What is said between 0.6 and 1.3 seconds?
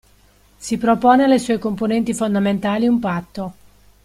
propone